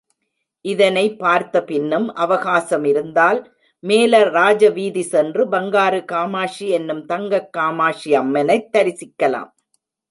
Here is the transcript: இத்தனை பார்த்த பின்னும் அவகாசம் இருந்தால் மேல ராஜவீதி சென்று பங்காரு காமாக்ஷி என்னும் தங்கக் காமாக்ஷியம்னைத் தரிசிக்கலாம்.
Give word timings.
இத்தனை 0.61 1.15
பார்த்த 1.15 1.63
பின்னும் 1.63 2.13
அவகாசம் 2.13 2.83
இருந்தால் 2.83 3.57
மேல 3.79 4.23
ராஜவீதி 4.23 5.01
சென்று 5.01 5.49
பங்காரு 5.49 6.05
காமாக்ஷி 6.11 6.67
என்னும் 6.67 7.05
தங்கக் 7.05 7.49
காமாக்ஷியம்னைத் 7.57 8.69
தரிசிக்கலாம். 8.77 9.49